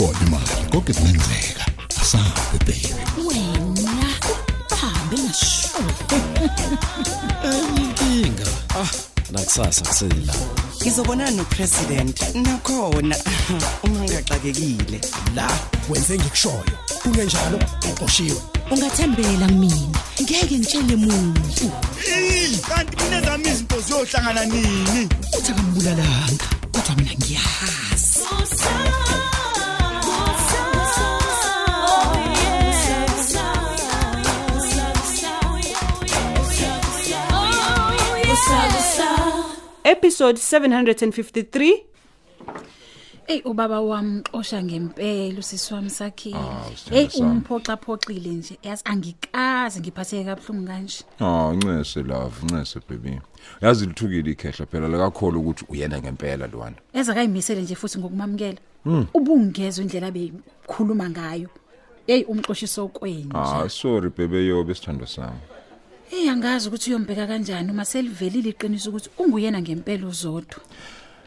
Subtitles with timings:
[0.00, 1.64] ikhona imali konke kungenzeka
[2.00, 2.94] asabe baby
[3.26, 4.08] wena
[4.70, 5.68] bahambe ngisho
[7.76, 8.90] inkinga ah
[9.32, 10.34] nakusasa kusela.
[10.82, 12.34] Ngizobonana nopresident.
[12.34, 13.16] Nakhona.
[13.84, 15.00] Uma ngigaxakekile
[15.34, 15.48] la
[15.88, 16.76] wenze ngikushoyo.
[17.02, 17.58] Kungenjalo
[17.90, 18.40] uqoshiwe.
[18.70, 21.70] Ungathembela kumina ngeke ngitshele muntu.
[22.68, 25.08] Kanti kunezami izinto ziyohlangana nini?
[25.38, 28.89] Uthi akambulalanga kodwa mina ngiyazi.
[40.00, 41.84] Episode 753
[43.26, 46.36] Ey ubaba wami xosha ngempela usisi wami sakhile.
[46.76, 47.30] sithando Hey sami.
[47.30, 48.58] umphoxa phoxile nje.
[48.62, 51.04] Yazi angikazi ngiphatheke kabuhlungu kanje.
[51.20, 53.20] Ah ncese love ncese baby
[53.60, 58.58] yazi lithukile ikhehla phela lakakholo ukuthi uyena ngempela lwana Eza kayimisele nje futhi ngokumamkela.
[59.14, 61.48] Ubungezwe indlela abekhuluma ngayo.
[62.06, 63.28] Hey umxoshiso kwenje.
[63.34, 65.38] ah sorry baby yobe sithando sami
[66.10, 70.58] Hey angazi ukuthi uyombheka kanjani uma selivelile iqiniso ukuthi unguyena ngempela uzodwa.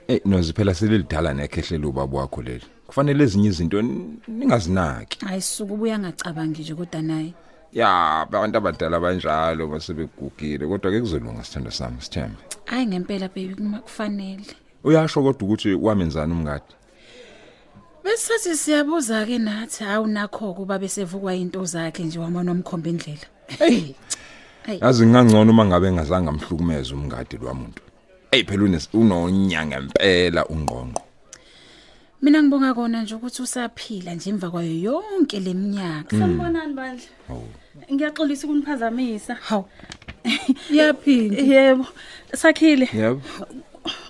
[0.07, 5.99] Eh nozi phela selilidala nekhehle ubaba wakho leli kufanele ezinye izinto n- ningazinaki Ayisuka ubuya
[5.99, 7.33] ngacabangi nje kodwa naye.
[7.73, 13.79] ya abantu abadala banjalo basebegugile kodwa ke kuzolunga sithando sami sithembe Hayi ngempela baby kuma
[13.79, 14.45] kufanele.
[14.83, 16.73] uyasho kodwa ukuthi wamenzani umngadi
[18.03, 23.27] Besathi siyabuza ke nathi hawu nakho kuba besevukwa into zakhe nje wama nomkhomba endlela.
[23.47, 23.95] Hey.
[24.67, 27.81] Yazi ngangcono uma ngabe ngazange amhlukumeze umngadi lwamuntu
[28.31, 31.01] hey phela unonyanga impela ungqongqo
[32.23, 36.17] Mina ngibonga kona nje ukuthi usaphila nje emva kwayo yonke leminyaka.
[36.17, 37.09] Sanibonani bandla.
[37.91, 39.35] Ngiyaxolisa ukuniphazamisa.
[39.35, 39.65] Hawu.
[40.77, 41.37] Yaphinda.
[41.37, 41.85] Yebo.
[42.33, 42.87] Sakhile.
[42.93, 43.21] yebo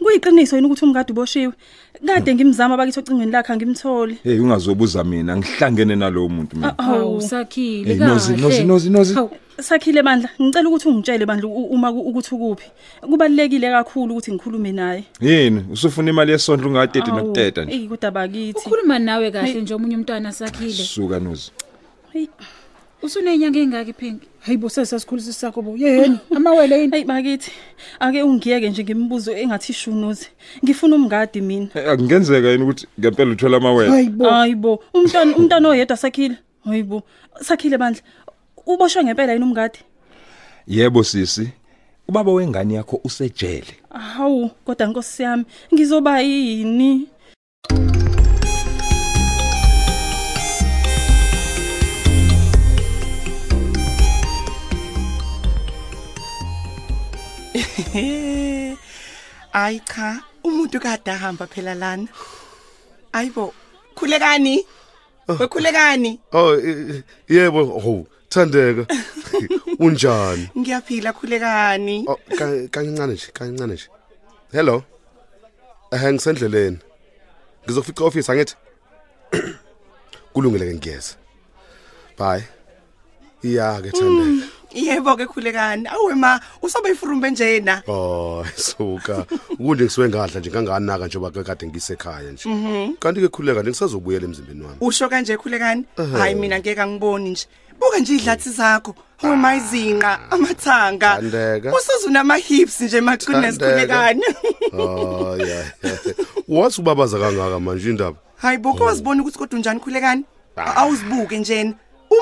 [0.03, 1.53] Kuyiqiniso yini ukuthi umngadi uboshiwe?
[2.01, 4.17] Kade ngimzama bakithi ocingweni lakhe angimtholi.
[4.23, 9.13] hey ungazobuza mina ngihlangene nalowo muntu mina Hawu sakhile Hey, nozi, nozi, nozi, nozi.
[9.13, 9.29] Hawu
[9.61, 12.65] Sakhile bandla, ngicela ukuthi ungitshele bandla u- uma ku- ukuthi ukuphi.
[13.01, 15.03] Kubalekile kakhulu ukuthi ngikhulume naye.
[15.21, 18.57] yini usufuna imali yesondlo ungatete nokuteta nje Ey kodwa bakithi.
[18.65, 20.73] ukhuluma nawe kahle nje omunye umntwana sakhile.
[20.73, 21.51] suka nozi
[23.03, 23.93] Usunenyanga engaki
[24.43, 24.45] phinki?
[24.45, 25.75] Hayibo sesasikhulisa sakho bo.
[25.77, 26.95] Yeni amawele yini?
[26.95, 27.51] Hey bakithi.
[27.99, 30.27] Ake ungiyeke nje ngimbuzo engathi shunuzi.
[30.63, 31.67] Ngifuna umngadi mina.
[31.73, 34.29] Hey, akungenzeka yini ukuthi ngempela uthola amawele Hayibo.
[34.29, 34.83] Hayibo.
[34.93, 36.37] Umntwana umntwana oyedwa sakhile.
[36.65, 37.03] Hayibo.
[37.41, 38.01] Sakhile bandla.
[38.65, 39.79] Uboshwe ngempela yini umngadi?
[40.67, 41.49] yebo sisi
[42.07, 47.07] ubaba wengane yakho usejele Hawu, kodwa nkosi yami, ngizoba yini?
[57.95, 62.07] Ay cha, umuntu kade ahamba phela lana.
[63.13, 63.53] Ayibo,
[63.95, 64.65] khulekani?
[65.27, 66.19] Wekhulekani?
[66.33, 66.57] Oh
[67.29, 68.87] yebo ho Thandeka.
[69.83, 70.49] Unjani?
[70.57, 72.05] Ngiyaphila khulekani.
[72.07, 73.87] Oh ka- kancane nje kancane nje.
[74.51, 74.83] Hello?
[75.91, 76.77] Eh ngisendleleni.
[77.65, 78.55] Ngizofica office angithi?
[80.33, 81.15] Kulungile ke ngiyeza.
[82.17, 82.43] Bye.
[83.43, 84.32] Iya ke Thandeka.
[84.73, 85.87] Yebo ke khulekani.
[85.87, 87.83] Awe ma, usobe ifurumbe njena.
[87.87, 89.25] Oh suka
[89.59, 92.49] ukunje ngisiwe ngadla nje kanganaka njengoba ke kade ngisekhaya nje
[92.99, 95.85] Kanti ke khuleka nje ngisazobuyela emzimbeni wami Usho kanje khulekani?
[96.17, 97.47] Hayi mina ngeke angiboni nje.
[97.79, 98.95] Buka nje idlathi zakho.
[99.23, 101.15] Uma izinqa, amathanga.
[101.15, 101.73] Thandeka.
[101.73, 104.13] Usuzuna ama hips nje maqinesi Thandeka.
[104.13, 104.21] khulekani.
[104.73, 105.65] Oh yeah
[106.47, 110.25] Wathi ubabaza kangaka manje indaba Hayi boko wazibona ukuthi kodwa unjani khulekani?
[110.55, 111.73] Awuzibuke njena.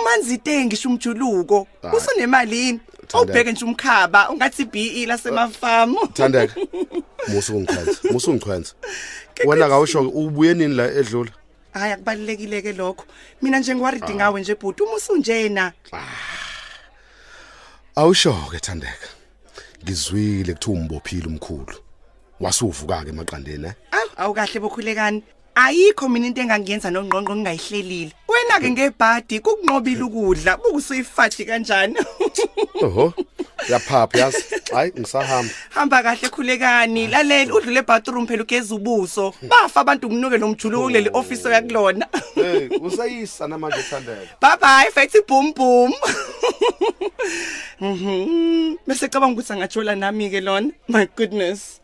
[0.02, 1.68] Umanzi itengi umjuluko.
[1.94, 2.80] Usunemali yini?
[3.14, 6.08] Awubheke nje umkhaba, ungathi BE lasemafamu.
[6.14, 6.56] Thandeka
[7.28, 8.74] musu ungikhwenza musu ungikhwenza
[9.46, 11.32] Wena kawusho ubuye nini la edlula
[11.74, 13.06] Hayi akubalekile ke lokho.
[13.42, 15.74] Mina nje ngiwaridi ngawe nje bhuti uma usunjena.
[17.96, 19.08] Awusho ke Thandeka
[19.84, 21.76] Ngizwile kuthi umbophile umkhulu
[22.40, 25.24] Wasuvuka ke emaqandeni eh Aw awukahle bokhulekani.
[25.56, 28.12] Ayikho mina into engangiyenza nongqongqo ngingayihlelile.
[28.28, 31.96] Wena ke ngebhadi kukunqobile ukudla, bukusuyifathi kanjani?
[32.84, 33.14] Oho
[33.70, 37.08] yaphapha yazi hayi ngisahamba Hamba kahle khulekani.
[37.08, 39.34] Lalela udlule bathroom phela ugeza ubuso.
[39.42, 42.08] Bafa abantu kunuke nomjuluko kuleli office yakulona.
[42.36, 45.94] hey usayisa namanje Thandeka Bye bye fethi boom boom.
[47.82, 48.78] Mhm.
[48.88, 50.72] Bese cabanga ukuthi angajola nami ke lona.
[50.88, 51.82] My goodness.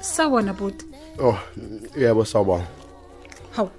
[0.00, 0.86] Sawona bhuti.
[1.18, 1.38] Oh
[1.96, 2.66] yebo sawubona.
[3.50, 3.70] Hawu.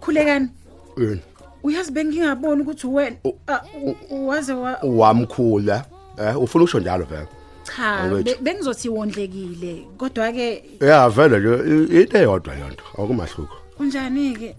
[0.00, 0.48] khulekani
[0.96, 1.20] yini?
[1.62, 3.16] Uyazi bengingaboni ukuthi uwena
[3.48, 3.60] Ah,
[4.10, 5.84] u- waze wa wamkhula.
[6.18, 7.26] Eh ufuna ukusho njalo phela
[7.64, 8.24] cha Awethu.
[8.24, 14.56] be- bengizothi wondlekile kodwa ke yeah vele nje i- into eyodwa yonto akumahluko kunjani ke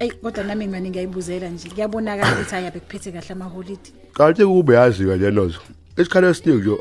[0.00, 1.68] Ey kodwa nami ngimane ngiyayibuzela nje.
[1.68, 3.92] Kuyabonakala ukuthi ayabe kuphethe kahle amaholidi.
[4.16, 5.60] Kanti kube yazi-ke lenozo
[5.98, 6.76] isikhalo esiningi nje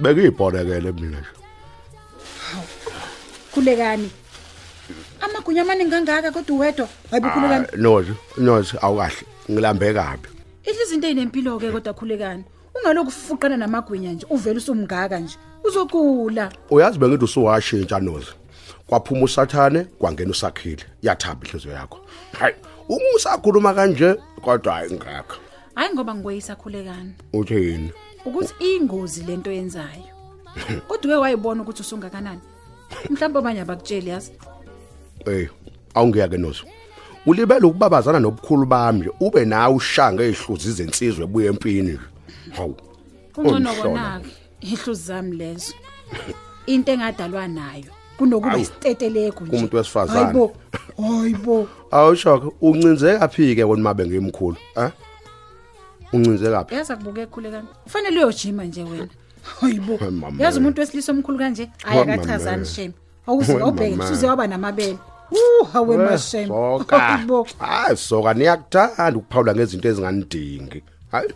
[0.00, 1.32] bekuyibhorekele mina nje.
[3.52, 4.10] Khulekani
[5.20, 6.88] amagunya amaningi kangaka kodwa uwedwa?
[7.10, 10.28] Hayi bukhulekani Ah, nozi nozi awukahle ngilambe kabi.
[10.64, 12.44] Idla izinto eyinempilo ke kodwa khulekani
[12.74, 18.32] ungaloku fuqana namagwinya nje uvela usumngaka nje uzogula uyazi bengithi usuwashintsha nozi
[18.92, 20.84] kwaphuma usathane kwangena usakhile.
[21.02, 22.00] Yathamba inhliziyo yakho.
[22.32, 22.54] Hayi
[22.88, 25.36] uma usakhuluma kanje kodwa hayi ngakho.
[25.74, 27.12] Hayi ngoba ngikweyisa khulekani.
[27.32, 27.92] Uthini
[28.24, 30.12] ukuthi ingozi lento yenzayo.
[30.88, 32.40] Kodwa uke wayibona ukuthi usungakanani?
[33.10, 34.32] Mhlawumbe abanye abakutsheli yazi?
[35.26, 35.48] Eh,
[35.94, 36.64] awungiyake nozo.
[37.26, 41.98] Ulibele ukubabazana nobukhulu bami nje ube nawe ushanga ezihluzi zensizwe ebuye empini.
[42.56, 42.76] Hawu.
[43.34, 43.82] kungcono Ungihlola.
[43.82, 44.28] kona-ke
[44.60, 45.74] ihluzi zami lezo.
[46.66, 48.01] Into engadalwa nayo.
[48.18, 48.60] Kunokuba Awu.
[48.62, 50.20] isiteteleko nje Kumuntu wesifazane.
[50.20, 50.52] hayibo
[51.02, 54.92] hayibo Awushoke uncinze kaphi ke wona mabe ngimkhulu, ha?
[56.12, 56.74] Uncinze kaphi?
[56.74, 59.08] yazi akubuke khulekani kufanele uyojima nje wena
[59.60, 60.44] hayibo Hayi, mama.
[60.44, 62.64] yazi umuntu wesilisa omkhulu kanje Hayi, ayakachazani mama.
[62.64, 62.92] shame
[63.26, 64.08] awuze Hayi, awubheke mama.
[64.10, 64.98] suze waba namabele
[65.32, 66.98] uh hawe mashame Soka.
[67.58, 70.82] Hayi soka niyakuthanda ukuphawula ngezinto ezinganidingi.
[71.12, 71.28] Hayi.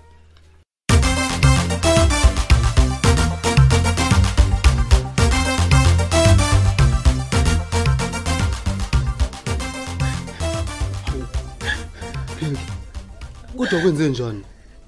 [13.76, 14.42] Kodwa kwenze njani?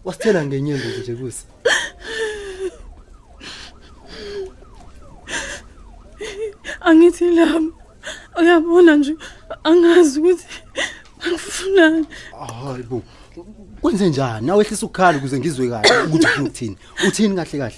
[0.04, 1.44] Wasithela ngenyembe nje kusi.
[6.80, 7.72] angithi lami
[8.40, 9.14] uyabona nje
[9.64, 10.46] angazi ukuthi
[11.24, 12.06] angifunani
[12.62, 13.02] Hayi bo.
[13.80, 14.46] Kwenze njani?
[14.46, 16.76] Nawe ehlisa ukukhala ukuze ngizwe kahle ukuthi ufuna ukuthini.
[17.08, 17.76] Uthini kahle kahle?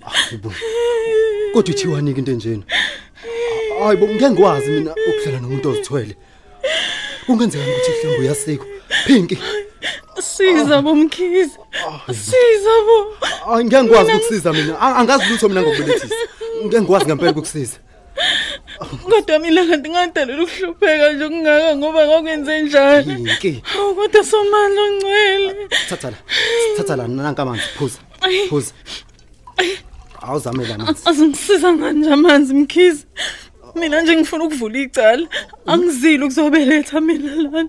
[0.00, 0.52] Hayi bo.
[1.52, 2.64] Kodwa uthiwani ke into enjena?
[3.80, 6.16] Hayi bo ngeke ngikwazi mina ukuhlala nomuntu ozithwele.
[7.26, 8.66] Kungenzeka ukuthi mhlawumbe uyasikho.
[9.06, 9.38] Pinki.
[10.20, 11.56] siza bomkhizi
[12.12, 12.96] siza bo
[13.46, 14.80] Hayi ngeke ngikwazi ukukusiza mina.
[14.80, 16.14] A- Angazi lutho mina ngokubelethisa.
[16.64, 17.76] Ngeke ngikwazi ngempela ukukusiza.
[19.10, 23.62] kodwa mina kanti ngadalela ukuhlupheka nje kungaka ngoba ngakwenze njani Pinki.
[23.78, 26.16] awu kodwa somandla ongcwele Thatha la.
[26.76, 27.98] Thatha la nanka amanzi phuza.
[28.48, 28.72] Phuza.
[30.22, 31.02] Awuzame la manzi.
[31.04, 33.06] azingisiza nganje amanzi mkhizi
[33.74, 35.26] mina nje ngifuna ukuvula icala
[35.66, 37.68] angizile ukuzobeletha mina lana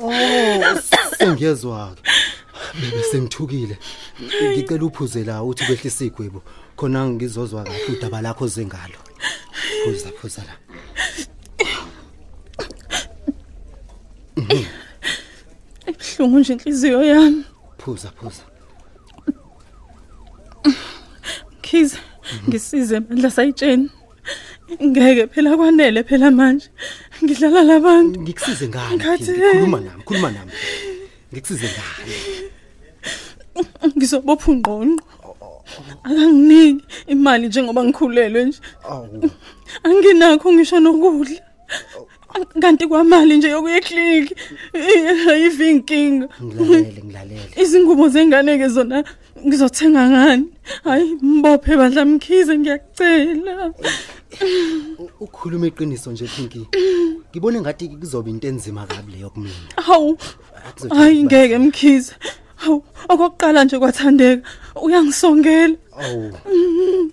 [0.00, 0.80] Oh,
[1.18, 2.02] sengiyezwa ke.
[2.80, 3.78] Bebe sengithukile.
[4.52, 6.42] Ngicela uphuze la uthi kwehlisa igwebo.
[6.76, 8.98] Khona ngizozwa kahle udaba lakho zengalo.
[9.84, 10.54] Phuza phuza la.
[15.88, 17.44] ibuhlungu nje inhliziyo yami
[17.78, 18.42] Phuza phuza.
[21.62, 21.98] khiza
[22.48, 23.90] ngisize mandla sayitsheni
[24.86, 26.68] ngeke phela kwanele phela manje
[27.24, 28.94] ngidlala labantu Ngikusize ngani?
[28.96, 29.38] Ngikhathele.
[29.38, 29.58] Pinki?
[29.58, 30.52] Khuluma nami, khuluma nami.
[31.32, 32.14] Ngikusize ngani?
[33.96, 35.04] ngizobopha ungqongqo
[36.06, 38.58] akanginiki imali njengoba ngikhulelwe nje
[39.86, 41.40] anginakho ngisho nokudla
[42.62, 44.34] kanti kwamali nje yokuya ekliniki
[45.30, 47.62] ayivi inkinga Ngilalele ngilalele.
[47.62, 48.98] izingubo zengane ke zona
[49.46, 50.46] ngizothenga ngani
[50.84, 53.72] hayi mbophe bandla mkhize ngiyakucela
[55.20, 56.66] Ukhuluma iqiniso nje Pinki.
[57.30, 59.54] Ngibone ngathi kuzoba into enzima kabi leyo kumina.
[59.76, 60.18] hawu
[60.68, 62.12] Akuzothi hayi ngiba- ngeke mkhize
[62.56, 64.42] hawu okokuqala nje kwathandeka
[64.82, 66.32] uyangisongela Awu.
[66.46, 67.10] Mm.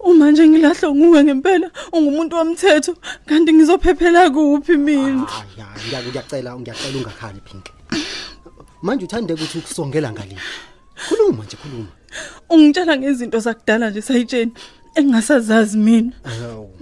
[0.00, 5.26] uma nje ngilahlwa nguwe ngempela ungumuntu womthetho kanti ngizophephela kuphi mina
[5.58, 7.72] Ya, ngiya- ngiyacela ngiyacela ungakhali Pinki.
[8.82, 10.40] Manje uthande ukuthi ukusongela ngalini?
[11.08, 11.88] Khuluma nje khuluma.
[12.50, 14.52] ungitshela ngezinto zakudala nje sayitsheni
[14.94, 16.12] engingasazazi mina.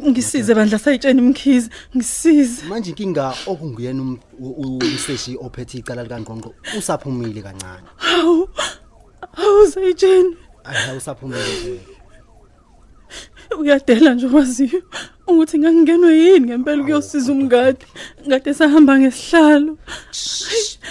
[0.09, 2.62] Ngisize bandla sayitsheni mkhize ngisize.
[2.69, 7.87] Manje inkinga okunguyena um- u- umseshi ophethe icala likangqongqo usaphumile kancane.
[7.97, 8.49] Hawu
[9.33, 11.81] hawu sayitsheni ayi usaphumile
[13.59, 14.83] uyadela nje waziyo
[15.26, 17.85] ukuthi ngangingenwe yini ngempela ukuyosiza umngadi.
[18.26, 19.76] Ngade sahamba ngesihlalo.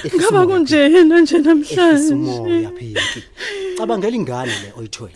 [0.03, 3.21] Hayi, ngaba kunjena nje ehlisa namhlanje umoya Pinki
[3.77, 5.15] cabangela ingane le oyithwele.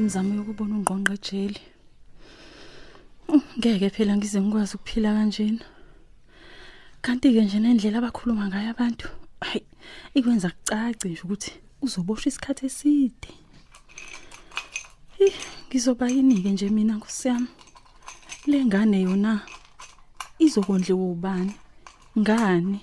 [0.00, 1.62] Imizamo yokubona ungqongqo ejeli.
[3.28, 5.64] Mm, ngeke phela ngize ngikwazi ukuphila kanjena.
[7.04, 9.06] Kanti ke nje nendlela abakhuluma ngayo abantu
[9.46, 9.62] hayi
[10.16, 11.52] ikwenza kucace nje ukuthi
[11.84, 13.28] uzoboshwa isikhathi eside.
[15.66, 17.50] Ngizoba yini ke nje mina nkosiyami
[18.50, 19.32] lengane yona
[20.44, 21.54] izokondliwa ubani?
[22.18, 22.80] Ngani?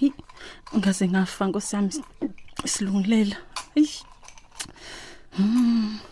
[0.00, 0.08] Hi
[0.76, 1.90] ngaze ngafa nkosiyami
[2.72, 3.36] silungulela.
[3.74, 3.88] Hey
[5.32, 6.11] Hmm.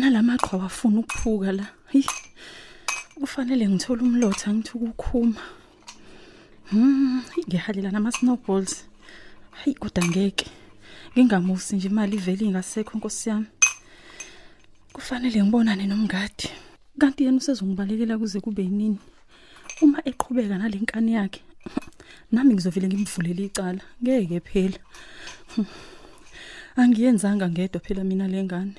[0.00, 2.06] Nalamaqhwa wafuna ukuphuka la hey
[3.20, 5.42] kufanele ngithole umlotha ngithi ukukhuma
[6.70, 8.86] Hmm, ngiyahalela nama snowballs.
[9.50, 10.46] Hayi kodwa ngeke.
[11.18, 13.46] Ngingamusi nje imali ivele ingasekho nkosiyami.
[14.92, 16.46] Kufanele ngibonane nomngadi.
[16.98, 18.98] Kanti yena usezongibalekela kuze kube yinini.
[19.82, 21.42] Uma eqhubeka nalenkani yakhe,
[22.32, 23.82] nami ngizovele ngimvulela icala.
[24.02, 24.78] Ngeke phela.
[25.56, 25.66] Hmm.
[26.76, 28.74] Angiyenzanga ngedwa phela mina lengane.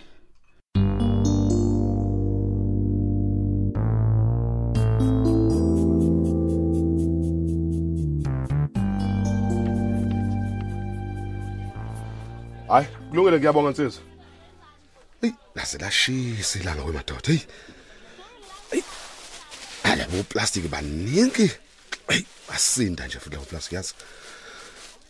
[13.11, 14.03] Kulungile ngiyabonga nsizwa.
[15.21, 17.27] Ey, lase lashisa ilanga wemadoda.
[17.27, 17.39] Hey.
[18.71, 18.83] Hey.
[19.83, 21.51] Ale bo plastic baningi.
[22.07, 23.93] Hey, asinda nje futhi lawo plastic yazi.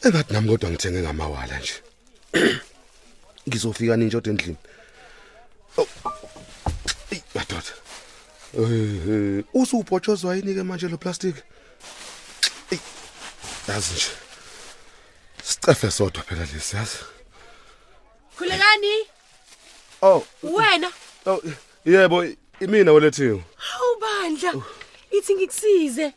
[0.04, 1.74] Engathi nami kodwa ngithenge ngamawala nje.
[3.48, 4.58] Ngizofika ninjodwa endlini.
[5.78, 5.88] Oh.
[7.12, 7.74] Ey, madoda.
[8.58, 11.36] Eh, usubhotshozwa yini ke manje lo plastic?
[12.72, 12.80] Ey.
[13.68, 14.12] Yazi nje.
[15.44, 17.21] Sicefe sodwa phela lesi yazi.
[18.42, 18.94] Khulekani?
[20.02, 20.90] Oh, Wena?
[21.28, 21.40] oh
[21.86, 22.26] yebo,
[22.60, 23.44] imina welethiwe.
[23.56, 24.54] Hawu bandla.
[25.12, 26.14] Ithi ngikusize.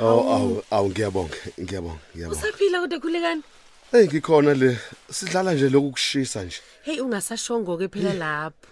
[0.00, 2.38] Oh, awu, awu ngiyabonga, ngiyabonga, ngiyabonga.
[2.40, 3.42] Usaphila kodwa khulekani?
[3.92, 4.78] Hey ngikhona le.
[5.10, 6.60] Sidlala nje lokukushisa nje.
[6.84, 8.68] Hey ungasashongo ke phela lapho.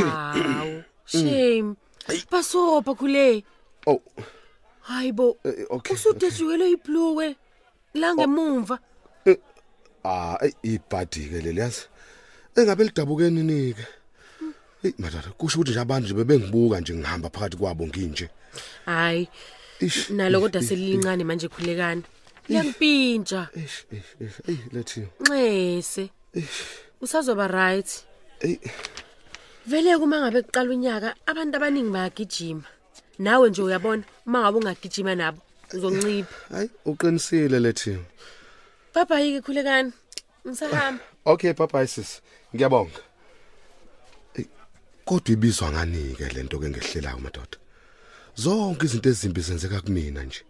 [0.00, 0.82] Hawu.
[1.06, 1.76] Shame.
[2.30, 3.44] Basopa khule.
[3.86, 4.00] Oh,
[4.80, 5.36] Hayibo.
[5.44, 5.94] eh, okay.
[5.96, 7.36] Usudejukele ibhluwe
[7.94, 8.78] la ngemumva.
[10.08, 11.84] Ah, ibhadi ke leli yazi.
[12.56, 13.86] Engabe lidabukeni nike.
[14.82, 18.30] Hey madala, kusho ukuthi nje abantu nje bebengibuka nje ngihamba phakathi kwabo nginje.
[18.86, 19.28] Hayi.
[20.10, 22.02] Nalo kodwa selilincane manje khulekani.
[22.48, 23.48] Liyampintsha.
[23.56, 25.08] Eish, eish, eish, ey lethiwe.
[25.20, 26.10] Nxese.
[27.00, 28.04] Usazoba right.
[28.40, 28.58] Ey.
[29.66, 32.64] Vele kuma ngabe kuqala unyaka abantu abaningi bayagijima.
[33.18, 35.42] Nawe nje uyabona mangabe ungagijima nabo
[35.74, 36.54] uzoncipha.
[36.54, 38.04] Hayi, uqinisile lethiwe.
[38.98, 39.92] Baba yike khulekani.
[40.46, 41.04] Ngisahamba.
[41.24, 42.20] Okay, bye bye sis.
[42.54, 43.00] Ngiyabonga.
[45.04, 47.58] Kodwa ibizwa ngani ke lento ke ngehlelayo madoda.
[48.34, 50.42] Zonke izinto ezimbi zenzeka kumina nje.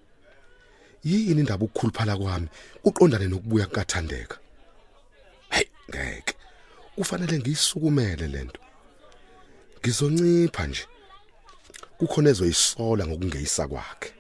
[1.05, 2.49] Yini indaba ukukhuluphala kwami
[2.85, 4.39] uqondane nokubuya kukaThandeka?
[5.51, 6.35] Hey, ngeke.
[6.97, 8.61] Kufanele ngiyisukumele lento.
[9.81, 10.87] Ngizoncipha nje.
[11.99, 14.13] Kukhona ezoyisola ngokungeyisa kwakhe.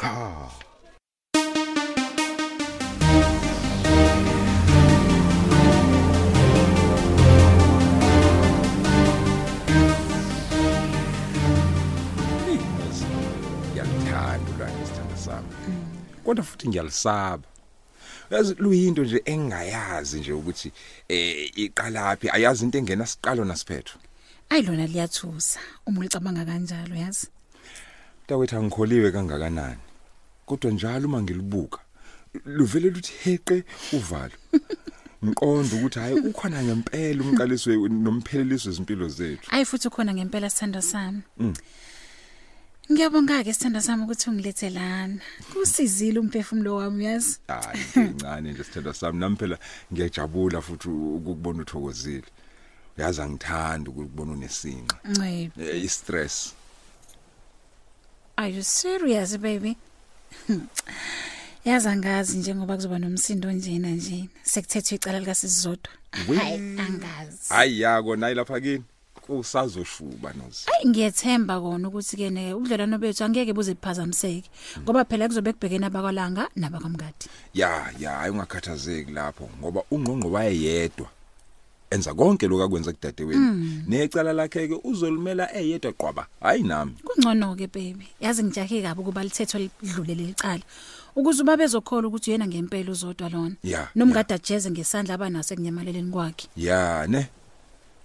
[0.00, 0.61] Ha.
[16.24, 17.44] Kodwa futhi ngiyalisaba.
[18.30, 20.72] Yazi luyinto nje engayazi nje ukuthi
[21.08, 22.28] eh iqalaphi.
[22.30, 23.98] Ayazi into engena siqalo nasiphetho
[24.50, 25.60] Ayi lona liyathusa.
[25.86, 27.26] Uma ulicabanga kanjalo yazi.
[28.28, 29.80] Dakwethu angikholiwe kangakanani.
[30.46, 31.78] Kodwa njalo uma ngilibuka
[32.44, 34.36] luvele luthi heqe uvalo.
[35.24, 39.48] Ngiqonda ukuthi hayi ukhona ngempela umqaliso nompheleliswe izimpilo zethu.
[39.50, 41.22] Ayi futhi ukhona ngempela sithando sami.
[41.38, 41.54] Mm.
[42.90, 45.20] Ngiyabonga ke sithando sami ukuthi ungilethe lana.
[45.52, 47.38] Kusizile umphefumulo wami yazi.
[47.48, 49.58] hayi incane nje sithanda sami nami phela
[49.92, 52.26] ngiyajabula futhi ukukubona uthokozile
[52.98, 55.50] uyazi angithanda ukubona unesinqa Ncebe.
[55.60, 56.54] Eh, i-stress
[58.36, 59.76] Are you serious baby?
[61.64, 64.28] Yazi angazi njengoba kuzoba nomsindo njena nje.
[64.42, 65.92] Sekuthethwe icala lika sizodwa.
[66.12, 67.48] Hayi angazi.
[67.48, 68.82] hayi yako nayi lapha kini
[69.26, 74.50] kusazoshuba nozi Ayi ngiyethemba kona ukuthi ke ne ubudlelwano bethu angeke buze buphazamiseke
[74.82, 77.26] ngoba phela kuzobe kubhekene abakwalanga nabakamngadi.
[77.54, 81.08] ya ya hayi ungakhathazeki lapho ngoba ungqongqo wayeyedwa
[81.90, 83.84] enza konke lokakwenza kudadewenu Mm.
[83.88, 88.08] necala lakhe ke uzolimela eyedwa qwaba hayi nami Kungcono ke baby.
[88.20, 90.62] Yazi ngijahe kabi ukuba lithetho lidlule lelicala.
[91.16, 93.56] Ukuze uba bezokhola ukuthi uyena ngempela uzodwa lona.
[93.62, 96.48] ya Nomngadi ajeze ngesandla abanaso kunyamaleleni kwakhe.
[96.56, 97.28] ya ne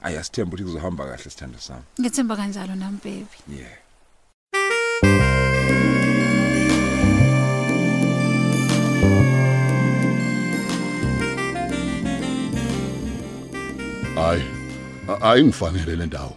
[0.01, 1.83] ayasithemba ukuthi kuzohamba kahle sithando sami.
[1.99, 3.37] Ngithemba kanjalo nami baby.
[3.59, 3.77] yeah.
[14.15, 14.43] Hayi
[15.09, 16.35] a- ayingifanele le ndawo.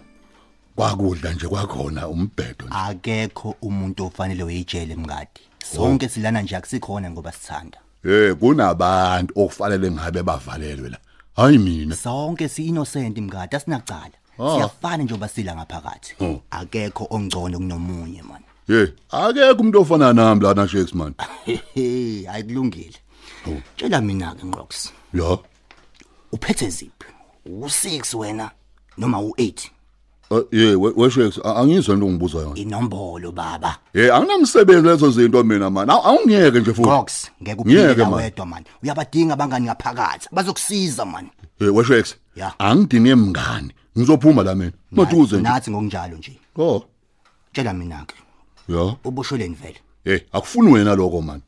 [0.76, 5.40] Kwakudla nje kwakhona umbhedo akekho umuntu ofanele wejele mngadi.
[5.74, 7.78] Sonke silana nje akusikhona ngoba sithanda.
[8.04, 10.98] Eh kunabantu okufanele ngabe bavalelwe la.
[11.40, 11.96] hayi mina.
[11.96, 14.16] Sonke si-innocent mngadi asinacala.
[14.38, 14.54] Ah.
[14.54, 16.14] Siyafana njengoba sila ngaphakathi.
[16.20, 16.42] Oh.
[16.50, 18.42] Akekho ongcono kunomunye man.
[18.66, 21.14] Hey akekho umuntu ofana nami lana Shakes man.
[22.32, 22.96] Ayikulungile.
[23.46, 23.60] Oh.
[23.76, 25.38] Tshela mina ke Nqox ya.
[26.32, 27.06] Uphethe ziphi?
[27.46, 28.50] U6 wena
[28.98, 29.70] noma u8
[30.32, 32.54] Uh, eh weshex angizwe into ngibuzayo.
[32.54, 33.78] Inombolo baba.
[33.94, 35.90] Eh anginamsebenzi lezo zinto mina man.
[35.90, 36.88] Awungiyeke nje futhi.
[36.88, 38.64] Gox ngeke uphile wedwa man.
[38.82, 40.28] Uyabadinga abangani ngaphakathi.
[40.32, 41.30] Bazokusiza man.
[41.60, 42.14] Eh weshex.
[42.58, 43.72] Angidine mngani.
[43.98, 44.72] Ngizophuma la mina.
[44.90, 45.42] Maduze nje.
[45.42, 46.38] Nathi ngokunjalo nje.
[46.56, 46.84] Oh.
[47.52, 48.14] Tshela mina ke.
[48.68, 48.96] Ya.
[49.04, 49.80] Ubusholeni vele.
[50.04, 51.40] Eh akufuni wena lokho man.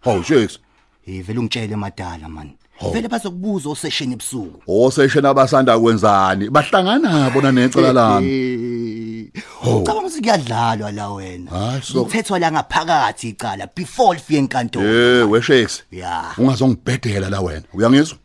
[0.00, 0.58] Hawu shex.
[1.06, 2.50] Eh vele ungitshele madala man.
[2.92, 6.50] Vele bazokubuza oseshini ebusuku Oseshena abasanda kwenzani?
[6.50, 9.30] Bahlangana bona necala lami.
[9.62, 11.50] ucabanga ukuthi kuyadlalwa la wena
[11.94, 15.82] uthethwa la ngaphakathi icala before lifike enkantolo Eh we Shakes.
[15.92, 17.62] ya Ungazongibhedela la wena.
[17.74, 18.18] Uyangizwa?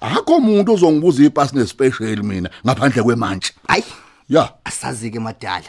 [0.00, 3.52] Akho umuntu ozongibuza ipasi nespecial mina ngaphandle kwemantshi.
[3.68, 3.84] hayi
[4.28, 4.52] Ya.
[4.64, 5.64] asazi ke madala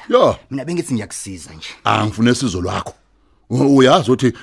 [0.52, 2.94] mina bengithi ngiyakusiza nje Angifune sizo lwakho.
[3.52, 4.34] U- Uyazi ukuthi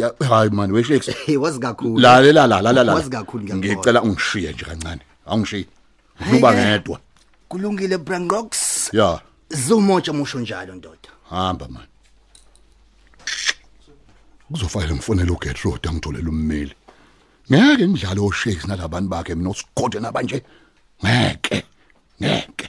[0.00, 1.08] ya- hayi man we Shakes.
[1.26, 2.94] hey wazi kakhulu Lalela la la la.
[2.94, 3.74] wazi kakhulu ngiyakubona.
[3.76, 5.00] Ngicela ungishiye nje kancane.
[5.26, 5.66] Awungishiye.
[6.30, 6.68] Kuba Hey-ke.
[6.70, 7.00] ngedwa.
[7.48, 8.50] kulungile brangox
[8.92, 9.20] Ya.
[9.50, 11.86] zumotsha musho njalo ndoda Hamba man.
[14.52, 16.74] Kuzofanele ngifonele uGertrude angitholele ummeli.
[17.52, 20.42] Ngeke ngidlale oshakes nalabantu bakhe mina usigode nabanje.
[21.04, 21.64] Ngeke.
[22.22, 22.68] Ngeke.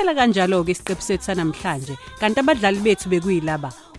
[0.00, 3.68] Siphela kanjalo ke isiqephu sethu sanamhlanje kanti abadlali bethu bekuyilaba.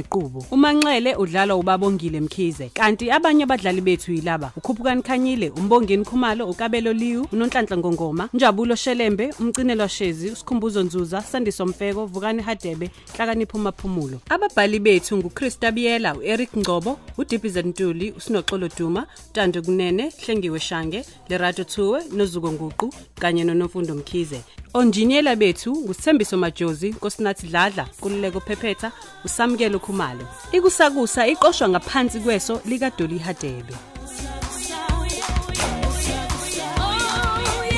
[0.00, 6.92] Ziqubo uManxele udlala uBabongile Mkhize kanti abanye abadlali bethu yilaba ukhuphukani Khanyile uMbongeni Khumalo uKabelo
[6.92, 14.20] Liwu uNonhlanhla Ngongoma Njabulo Shelembe umcinelwa Shezi uSikhumbuzo Nzuza Sandiso Mfeko Vukani Hadebe Hlakanipho Maphumulo
[14.28, 21.64] ababhali bethu nguChrista Biyela uEric Ngcobo uDibize Ntuli uSinoxolo Duma Tando Kunene Hlengiwe Shange Lerato
[21.64, 24.40] Thuwe noZuko Nguqu kanye noNofundo Mkhize.
[24.74, 28.92] Onjiniyela bethu ngusithembiso majozi nkosinathi dladla kululeko phephetha
[29.24, 30.24] usamukelo Khumalo.
[30.52, 33.74] Ikusakusa iqoshwa ngaphansi kweso lika Dolly Hadebe.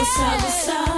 [0.02, 0.91] Usakusa